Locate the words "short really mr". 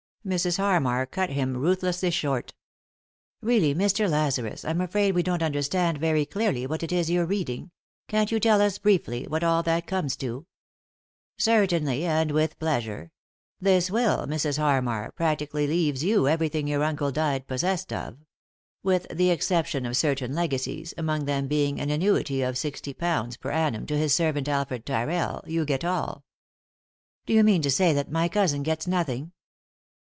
2.11-4.07